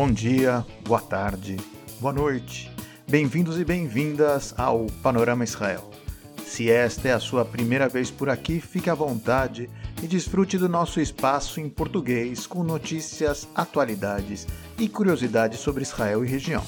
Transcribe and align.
Bom 0.00 0.12
dia, 0.12 0.64
boa 0.86 1.00
tarde, 1.00 1.56
boa 1.98 2.12
noite. 2.12 2.70
Bem-vindos 3.10 3.58
e 3.58 3.64
bem-vindas 3.64 4.54
ao 4.56 4.86
Panorama 5.02 5.42
Israel. 5.42 5.90
Se 6.46 6.70
esta 6.70 7.08
é 7.08 7.12
a 7.12 7.18
sua 7.18 7.44
primeira 7.44 7.88
vez 7.88 8.08
por 8.08 8.30
aqui, 8.30 8.60
fique 8.60 8.88
à 8.88 8.94
vontade 8.94 9.68
e 10.00 10.06
desfrute 10.06 10.56
do 10.56 10.68
nosso 10.68 11.00
espaço 11.00 11.58
em 11.58 11.68
português 11.68 12.46
com 12.46 12.62
notícias, 12.62 13.48
atualidades 13.56 14.46
e 14.78 14.88
curiosidades 14.88 15.58
sobre 15.58 15.82
Israel 15.82 16.24
e 16.24 16.28
região. 16.28 16.62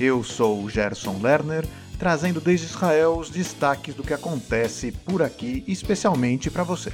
Eu 0.00 0.24
sou 0.24 0.66
Gerson 0.70 1.20
Lerner, 1.20 1.66
trazendo 1.98 2.40
desde 2.40 2.64
Israel 2.64 3.18
os 3.18 3.28
destaques 3.28 3.94
do 3.94 4.02
que 4.02 4.14
acontece 4.14 4.90
por 4.90 5.22
aqui, 5.22 5.62
especialmente 5.68 6.50
para 6.50 6.62
você. 6.62 6.90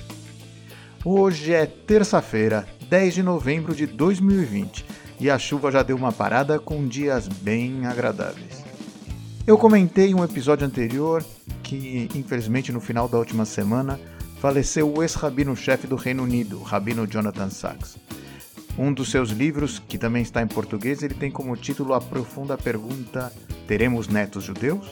Hoje 1.05 1.55
é 1.55 1.65
terça-feira, 1.65 2.67
10 2.89 3.15
de 3.15 3.23
novembro 3.23 3.73
de 3.73 3.87
2020 3.87 4.99
e 5.21 5.31
a 5.31 5.39
chuva 5.39 5.71
já 5.71 5.83
deu 5.83 5.97
uma 5.97 6.11
parada 6.11 6.59
com 6.59 6.89
dias 6.89 7.29
bem 7.29 7.87
agradáveis. 7.87 8.65
Eu 9.47 9.59
comentei 9.59 10.11
em 10.11 10.15
um 10.15 10.25
episódio 10.25 10.67
anterior 10.67 11.23
que, 11.63 12.09
infelizmente, 12.15 12.73
no 12.73 12.81
final 12.81 13.09
da 13.09 13.19
última 13.19 13.45
semana, 13.45 14.01
faleceu 14.41 14.93
o 14.93 15.03
ex-rabino-chefe 15.03 15.87
do 15.87 15.97
Reino 15.97 16.23
Unido, 16.23 16.63
Rabino 16.63 17.07
Jonathan 17.07 17.51
Sachs. 17.51 17.99
Um 18.79 18.93
dos 18.93 19.11
seus 19.11 19.31
livros, 19.31 19.79
que 19.79 19.99
também 19.99 20.23
está 20.23 20.41
em 20.41 20.47
português, 20.47 21.03
ele 21.03 21.15
tem 21.15 21.31
como 21.31 21.57
título 21.57 21.93
a 21.93 22.01
profunda 22.01 22.57
pergunta: 22.57 23.31
Teremos 23.67 24.09
netos 24.09 24.45
judeus? 24.45 24.87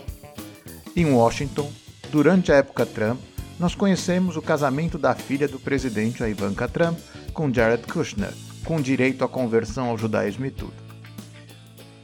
Em 0.94 1.06
Washington, 1.06 1.70
durante 2.10 2.52
a 2.52 2.56
época 2.56 2.84
Trump, 2.84 3.18
nós 3.58 3.74
conhecemos 3.74 4.36
o 4.36 4.42
casamento 4.42 4.98
da 4.98 5.14
filha 5.14 5.48
do 5.48 5.58
presidente, 5.58 6.22
a 6.22 6.28
Ivanka 6.28 6.68
Trump, 6.68 6.98
com 7.32 7.52
Jared 7.52 7.84
Kushner, 7.84 8.32
com 8.64 8.80
direito 8.80 9.24
à 9.24 9.28
conversão 9.28 9.88
ao 9.88 9.98
judaísmo 9.98 10.46
e 10.46 10.50
tudo. 10.50 10.74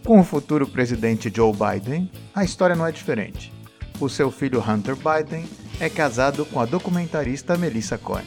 Com 0.04 0.20
o 0.20 0.24
futuro 0.24 0.66
presidente 0.66 1.32
Joe 1.34 1.52
Biden, 1.52 2.10
a 2.34 2.44
história 2.44 2.76
não 2.76 2.86
é 2.86 2.92
diferente. 2.92 3.52
O 4.00 4.08
seu 4.08 4.30
filho 4.30 4.60
Hunter 4.60 4.96
Biden 4.96 5.46
é 5.80 5.88
casado 5.88 6.44
com 6.44 6.60
a 6.60 6.66
documentarista 6.66 7.56
Melissa 7.56 7.96
Cohen, 7.96 8.26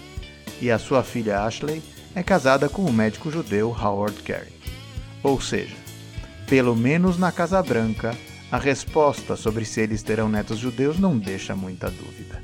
e 0.61 0.72
a 0.72 0.80
sua 0.80 1.03
filha 1.03 1.42
Ashley 1.42 1.83
é 2.16 2.23
casada 2.23 2.67
com 2.67 2.83
o 2.83 2.92
médico 2.92 3.30
judeu 3.30 3.70
Howard 3.70 4.23
Carey. 4.23 4.53
Ou 5.22 5.39
seja, 5.39 5.75
pelo 6.48 6.75
menos 6.75 7.17
na 7.17 7.31
Casa 7.31 7.61
Branca, 7.61 8.16
a 8.52 8.58
resposta 8.58 9.36
sobre 9.36 9.66
se 9.66 9.81
eles 9.81 10.02
terão 10.02 10.30
netos 10.30 10.58
judeus 10.58 10.98
não 10.98 11.17
deixa 11.17 11.55
muita 11.55 11.92
dúvida. 11.92 12.42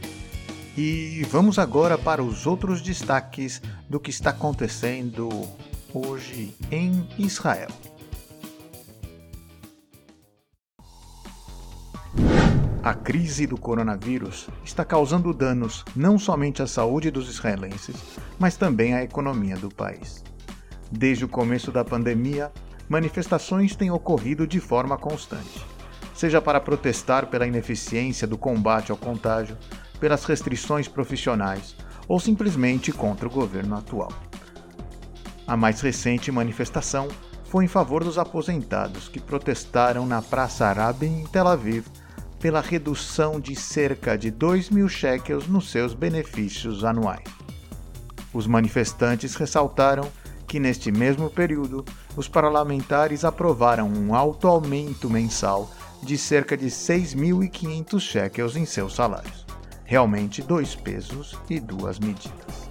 E 0.78 1.26
vamos 1.30 1.58
agora 1.58 1.98
para 1.98 2.23
os 2.23 2.45
outros 2.45 2.81
destaques 2.81 3.61
do 3.89 4.00
que 4.00 4.09
está 4.09 4.31
acontecendo 4.31 5.30
hoje 5.94 6.55
em 6.72 7.08
Israel. 7.19 7.69
A 12.81 12.94
crise 12.95 13.45
do 13.45 13.58
coronavírus 13.58 14.49
está 14.66 14.83
causando 14.83 15.33
danos 15.33 15.86
não 15.95 16.17
somente 16.17 16.61
à 16.61 16.67
saúde 16.67 17.11
dos 17.11 17.30
israelenses, 17.30 17.95
mas 18.39 18.58
também 18.58 18.94
à 18.94 19.03
economia 19.03 19.55
do 19.55 19.69
país. 19.69 20.23
Desde 20.91 21.25
o 21.25 21.30
começo 21.30 21.71
da 21.71 21.86
pandemia, 21.86 22.52
manifestações 22.89 23.75
têm 23.75 23.91
ocorrido 23.91 24.47
de 24.47 24.59
forma 24.59 24.97
constante, 24.97 25.64
seja 26.14 26.41
para 26.41 26.59
protestar 26.59 27.27
pela 27.27 27.47
ineficiência 27.47 28.27
do 28.27 28.38
combate 28.38 28.91
ao 28.91 28.97
contágio, 28.97 29.58
pelas 29.99 30.25
restrições 30.25 30.88
profissionais 30.88 31.75
ou 32.08 32.19
simplesmente 32.19 32.91
contra 32.91 33.27
o 33.27 33.31
governo 33.31 33.77
atual. 33.77 34.11
A 35.47 35.58
mais 35.58 35.81
recente 35.81 36.31
manifestação 36.31 37.08
foi 37.45 37.66
em 37.66 37.67
favor 37.67 38.03
dos 38.03 38.17
aposentados 38.17 39.08
que 39.08 39.19
protestaram 39.19 40.05
na 40.05 40.22
Praça 40.22 40.66
Arábia 40.66 41.08
em 41.08 41.25
Tel 41.25 41.47
Aviv 41.47 41.86
pela 42.39 42.61
redução 42.61 43.39
de 43.39 43.55
cerca 43.55 44.17
de 44.17 44.32
2 44.32 44.70
mil 44.70 44.89
shekels 44.89 45.48
nos 45.48 45.70
seus 45.71 45.93
benefícios 45.93 46.83
anuais. 46.83 47.23
Os 48.33 48.48
manifestantes 48.48 49.36
ressaltaram 49.36 50.09
que, 50.48 50.59
neste 50.59 50.92
mesmo 50.92 51.30
período, 51.30 51.86
os 52.15 52.27
parlamentares 52.27 53.23
aprovaram 53.23 53.87
um 53.87 54.14
alto 54.14 54.48
aumento 54.48 55.09
mensal 55.09 55.71
de 56.02 56.17
cerca 56.17 56.58
de 56.58 56.67
6.500 56.67 57.99
shekels 57.99 58.55
em 58.55 58.65
seus 58.65 58.95
salários 58.95 59.43
realmente 59.93 60.42
dois 60.42 60.76
pesos 60.76 61.36
e 61.49 61.59
duas 61.59 61.99
medidas. 61.99 62.70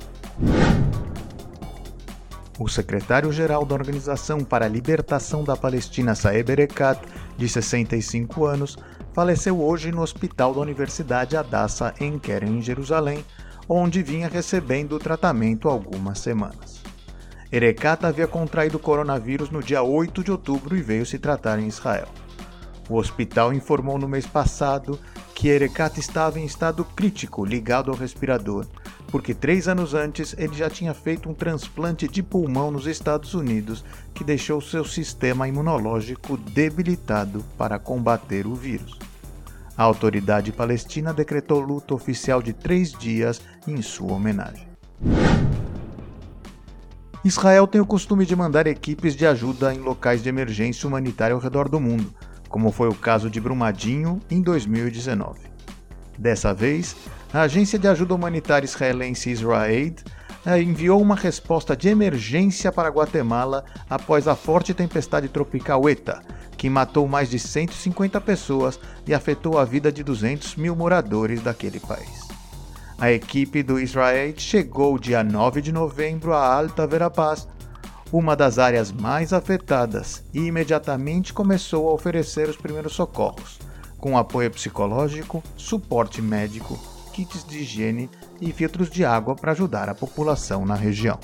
O 2.63 2.69
secretário-geral 2.69 3.65
da 3.65 3.75
Organização 3.75 4.39
para 4.45 4.67
a 4.67 4.69
Libertação 4.69 5.43
da 5.43 5.57
Palestina, 5.57 6.15
Saeb 6.15 6.49
Erekat, 6.49 7.01
de 7.37 7.49
65 7.49 8.45
anos, 8.45 8.79
faleceu 9.13 9.61
hoje 9.61 9.91
no 9.91 10.01
hospital 10.01 10.55
da 10.55 10.61
Universidade 10.61 11.37
Adassa 11.37 11.93
em 11.99 12.21
Keren, 12.21 12.59
em 12.59 12.63
Jerusalém, 12.63 13.25
onde 13.69 14.01
vinha 14.01 14.29
recebendo 14.29 14.97
tratamento 15.01 15.69
há 15.69 15.73
algumas 15.73 16.21
semanas. 16.21 16.85
Erekat 17.51 18.07
havia 18.07 18.29
contraído 18.29 18.79
coronavírus 18.79 19.51
no 19.51 19.61
dia 19.61 19.83
8 19.83 20.23
de 20.23 20.31
outubro 20.31 20.77
e 20.77 20.83
veio 20.83 21.05
se 21.05 21.19
tratar 21.19 21.59
em 21.59 21.67
Israel. 21.67 22.07
O 22.89 22.95
hospital 22.95 23.53
informou 23.53 23.99
no 23.99 24.07
mês 24.07 24.25
passado 24.25 25.01
que 25.35 25.49
Erekat 25.49 25.99
estava 25.99 26.39
em 26.39 26.45
estado 26.45 26.85
crítico 26.85 27.45
ligado 27.45 27.91
ao 27.91 27.97
respirador, 27.97 28.67
porque 29.13 29.35
três 29.35 29.69
anos 29.69 29.95
antes 29.95 30.35
ele 30.39 30.55
já 30.55 30.69
tinha 30.69 30.93
feito 30.95 31.29
um 31.29 31.35
transplante 31.35 32.09
de 32.09 32.23
pulmão 32.23 32.71
nos 32.71 32.87
Estados 32.87 33.35
Unidos 33.35 33.85
que 34.13 34.25
deixou 34.25 34.61
seu 34.61 34.85
sistema 34.85 35.47
imunológico 35.47 36.37
debilitado 36.37 37.45
para 37.57 37.79
combater 37.79 38.47
o 38.47 38.55
vírus. 38.55 38.99
A 39.77 39.85
autoridade 39.85 40.51
palestina 40.51 41.13
decretou 41.13 41.61
luto 41.61 41.95
oficial 41.95 42.43
de 42.43 42.53
três 42.53 42.93
dias 42.93 43.41
em 43.69 43.81
sua 43.83 44.15
homenagem. 44.15 44.67
Israel 47.25 47.67
tem 47.69 47.81
o 47.81 47.87
costume 47.87 48.27
de 48.27 48.35
mandar 48.35 48.67
equipes 48.67 49.15
de 49.15 49.27
ajuda 49.27 49.73
em 49.73 49.79
locais 49.79 50.23
de 50.23 50.29
emergência 50.29 50.89
humanitária 50.89 51.35
ao 51.35 51.41
redor 51.41 51.69
do 51.69 51.79
mundo 51.79 52.13
como 52.53 52.71
foi 52.71 52.87
o 52.87 52.95
caso 52.95 53.31
de 53.31 53.41
Brumadinho 53.41 54.21
em 54.31 54.43
2019. 54.43 55.41
Dessa 56.23 56.55
vez, 56.55 56.95
a 57.35 57.41
Agência 57.41 57.77
de 57.77 57.89
Ajuda 57.89 58.15
Humanitária 58.15 58.65
Israelense 58.65 59.29
IsraAid 59.29 60.05
eh, 60.47 60.63
enviou 60.63 61.03
uma 61.03 61.17
resposta 61.17 61.77
de 61.77 61.89
emergência 61.89 62.71
para 62.71 62.91
Guatemala 62.91 63.65
após 63.91 64.29
a 64.29 64.37
forte 64.37 64.73
tempestade 64.73 65.29
tropical 65.29 65.91
ETA, 65.91 66.23
que 66.57 66.71
matou 66.71 67.09
mais 67.09 67.29
de 67.29 67.41
150 67.41 68.21
pessoas 68.21 68.79
e 69.05 69.13
afetou 69.13 69.59
a 69.59 69.65
vida 69.65 69.91
de 69.91 70.05
200 70.05 70.55
mil 70.55 70.77
moradores 70.77 71.43
daquele 71.43 71.81
país. 71.81 72.29
A 73.01 73.11
equipe 73.11 73.61
do 73.61 73.81
Israel 73.81 74.33
chegou 74.37 75.01
dia 75.01 75.25
9 75.25 75.61
de 75.61 75.73
novembro 75.73 76.33
a 76.33 76.55
Alta 76.55 76.87
Verapaz 76.87 77.49
uma 78.13 78.37
das 78.37 78.59
áreas 78.59 78.93
mais 78.93 79.33
afetadas, 79.33 80.23
e 80.35 80.41
imediatamente 80.41 81.33
começou 81.33 81.89
a 81.89 81.95
oferecer 81.95 82.47
os 82.47 82.59
primeiros 82.59 82.93
socorros, 82.93 83.59
com 84.03 84.19
apoio 84.19 84.51
psicológico, 84.51 85.41
suporte 85.57 86.21
médico, 86.21 86.77
kits 87.13 87.45
de 87.45 87.59
higiene 87.59 88.11
e 88.41 88.53
filtros 88.53 88.91
de 88.91 89.05
água 89.05 89.37
para 89.37 89.53
ajudar 89.53 89.89
a 89.89 89.95
população 89.95 90.67
na 90.67 90.75
região. 90.75 91.21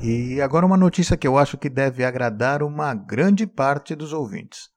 E 0.00 0.40
agora 0.40 0.64
uma 0.64 0.78
notícia 0.78 1.18
que 1.18 1.28
eu 1.28 1.36
acho 1.36 1.58
que 1.58 1.68
deve 1.68 2.02
agradar 2.02 2.62
uma 2.62 2.94
grande 2.94 3.46
parte 3.46 3.94
dos 3.94 4.14
ouvintes. 4.14 4.70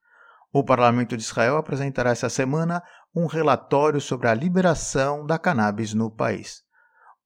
O 0.52 0.62
Parlamento 0.62 1.16
de 1.16 1.24
Israel 1.24 1.56
apresentará 1.56 2.10
essa 2.10 2.28
semana 2.28 2.84
um 3.16 3.28
relatório 3.28 4.02
sobre 4.02 4.28
a 4.28 4.34
liberação 4.34 5.26
da 5.26 5.40
cannabis 5.40 5.94
no 5.94 6.12
país. 6.12 6.64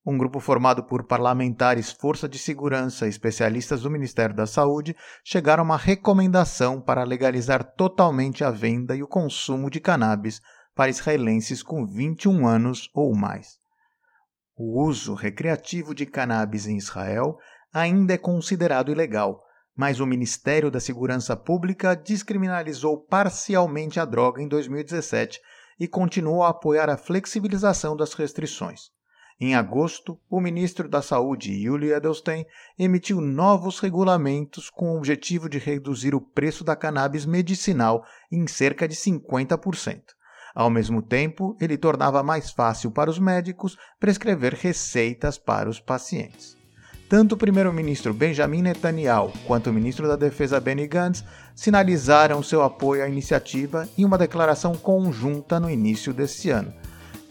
Um 0.08 0.20
grupo 0.20 0.40
formado 0.40 0.84
por 0.84 1.04
parlamentares, 1.04 1.92
força 1.92 2.30
de 2.30 2.38
segurança 2.38 3.08
e 3.08 3.10
especialistas 3.10 3.82
do 3.82 3.90
Ministério 3.90 4.36
da 4.36 4.46
Saúde 4.46 4.96
chegaram 5.24 5.64
a 5.64 5.66
uma 5.66 5.78
recomendação 5.78 6.80
para 6.80 7.04
legalizar 7.04 7.64
totalmente 7.64 8.44
a 8.44 8.52
venda 8.52 8.96
e 8.96 9.02
o 9.02 9.08
consumo 9.08 9.68
de 9.68 9.80
cannabis 9.80 10.40
para 10.76 10.92
israelenses 10.92 11.64
com 11.64 11.88
21 11.88 12.46
anos 12.46 12.88
ou 12.94 13.16
mais. 13.16 13.58
O 14.56 14.84
uso 14.84 15.16
recreativo 15.16 15.96
de 15.96 16.06
cannabis 16.06 16.68
em 16.68 16.78
Israel 16.78 17.38
ainda 17.74 18.14
é 18.14 18.18
considerado 18.18 18.92
ilegal, 18.92 19.42
mas 19.76 20.00
o 20.00 20.06
Ministério 20.06 20.70
da 20.70 20.80
Segurança 20.80 21.36
Pública 21.36 21.96
descriminalizou 21.96 23.04
parcialmente 23.08 24.00
a 24.00 24.06
droga 24.06 24.40
em 24.40 24.48
2017 24.48 25.42
e 25.80 25.88
continuou 25.88 26.44
a 26.44 26.50
apoiar 26.50 26.92
a 26.92 26.96
flexibilização 26.96 27.98
das 27.98 28.14
restrições. 28.14 28.94
Em 29.40 29.54
agosto, 29.54 30.18
o 30.30 30.40
ministro 30.40 30.88
da 30.88 31.02
Saúde, 31.02 31.52
Yuli 31.52 31.92
Edelstein, 31.92 32.46
emitiu 32.80 33.20
novos 33.20 33.80
regulamentos 33.80 34.70
com 34.70 34.94
o 34.94 34.98
objetivo 34.98 35.50
de 35.50 35.58
reduzir 35.58 36.16
o 36.16 36.22
preço 36.22 36.64
da 36.64 36.74
cannabis 36.74 37.26
medicinal 37.26 38.06
em 38.32 38.48
cerca 38.48 38.88
de 38.88 38.96
50%. 38.96 40.02
Ao 40.56 40.70
mesmo 40.70 41.02
tempo, 41.02 41.58
ele 41.60 41.78
tornava 41.78 42.24
mais 42.24 42.50
fácil 42.50 42.90
para 42.92 43.10
os 43.10 43.20
médicos 43.20 43.78
prescrever 44.00 44.54
receitas 44.54 45.38
para 45.38 45.70
os 45.70 45.82
pacientes. 45.82 46.56
Tanto 47.10 47.36
o 47.36 47.38
primeiro-ministro 47.38 48.14
Benjamin 48.14 48.62
Netanyahu 48.62 49.34
quanto 49.46 49.70
o 49.70 49.74
ministro 49.74 50.08
da 50.08 50.16
Defesa 50.16 50.62
Benny 50.62 50.88
Gantz 50.88 51.26
sinalizaram 51.54 52.42
seu 52.42 52.64
apoio 52.64 53.04
à 53.04 53.10
iniciativa 53.10 53.88
em 53.98 54.06
uma 54.06 54.18
declaração 54.18 54.76
conjunta 54.76 55.60
no 55.60 55.70
início 55.70 56.14
deste 56.14 56.50
ano, 56.50 56.74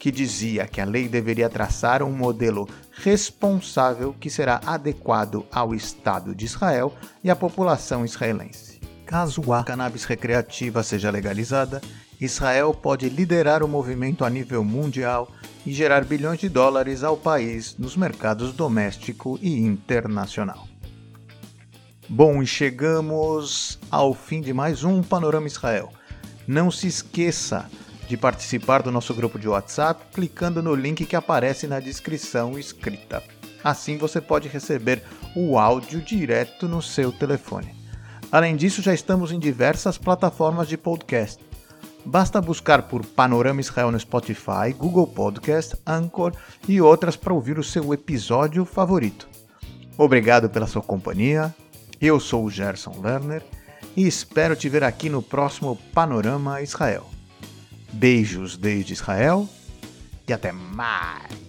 que 0.04 0.12
dizia 0.12 0.66
que 0.66 0.82
a 0.82 0.84
lei 0.84 1.08
deveria 1.08 1.48
traçar 1.48 2.02
um 2.02 2.12
modelo 2.12 2.68
responsável 2.92 4.14
que 4.20 4.28
será 4.28 4.60
adequado 4.66 5.46
ao 5.50 5.74
Estado 5.74 6.34
de 6.34 6.44
Israel 6.44 6.92
e 7.22 7.30
à 7.30 7.34
população 7.34 8.04
israelense. 8.04 8.82
Caso 9.06 9.50
a 9.50 9.64
cannabis 9.64 10.04
recreativa 10.04 10.82
seja 10.82 11.10
legalizada, 11.10 11.80
Israel 12.20 12.74
pode 12.74 13.08
liderar 13.08 13.62
o 13.62 13.66
movimento 13.66 14.26
a 14.26 14.28
nível 14.28 14.62
mundial 14.62 15.26
e 15.64 15.72
gerar 15.72 16.04
bilhões 16.04 16.38
de 16.38 16.50
dólares 16.50 17.02
ao 17.02 17.16
país 17.16 17.74
nos 17.78 17.96
mercados 17.96 18.52
doméstico 18.52 19.38
e 19.40 19.58
internacional. 19.58 20.68
Bom, 22.06 22.42
e 22.42 22.46
chegamos 22.46 23.78
ao 23.90 24.12
fim 24.12 24.42
de 24.42 24.52
mais 24.52 24.84
um 24.84 25.02
Panorama 25.02 25.46
Israel. 25.46 25.90
Não 26.46 26.70
se 26.70 26.86
esqueça 26.86 27.70
de 28.06 28.16
participar 28.16 28.82
do 28.82 28.90
nosso 28.90 29.14
grupo 29.14 29.38
de 29.38 29.48
WhatsApp 29.48 30.04
clicando 30.12 30.62
no 30.62 30.74
link 30.74 31.04
que 31.06 31.16
aparece 31.16 31.66
na 31.66 31.80
descrição 31.80 32.58
escrita. 32.58 33.22
Assim 33.62 33.96
você 33.96 34.20
pode 34.20 34.48
receber 34.48 35.02
o 35.34 35.58
áudio 35.58 36.00
direto 36.00 36.68
no 36.68 36.82
seu 36.82 37.10
telefone. 37.10 37.74
Além 38.30 38.56
disso, 38.56 38.82
já 38.82 38.92
estamos 38.92 39.32
em 39.32 39.38
diversas 39.38 39.96
plataformas 39.96 40.68
de 40.68 40.76
podcast. 40.76 41.42
Basta 42.04 42.40
buscar 42.40 42.82
por 42.82 43.04
Panorama 43.04 43.60
Israel 43.60 43.90
no 43.90 43.98
Spotify, 43.98 44.72
Google 44.76 45.06
Podcast, 45.06 45.74
Anchor 45.86 46.32
e 46.68 46.80
outras 46.80 47.16
para 47.16 47.32
ouvir 47.32 47.58
o 47.58 47.64
seu 47.64 47.94
episódio 47.94 48.64
favorito. 48.66 49.26
Obrigado 49.96 50.50
pela 50.50 50.66
sua 50.66 50.82
companhia. 50.82 51.54
Eu 52.00 52.20
sou 52.20 52.44
o 52.44 52.50
Gerson 52.50 53.00
Lerner 53.02 53.42
e 53.96 54.06
espero 54.06 54.54
te 54.54 54.68
ver 54.68 54.84
aqui 54.84 55.08
no 55.08 55.22
próximo 55.22 55.78
Panorama 55.94 56.60
Israel. 56.60 57.13
Beijos 57.94 58.56
desde 58.56 58.92
Israel 58.92 59.48
e 60.26 60.32
até 60.32 60.50
mais! 60.50 61.43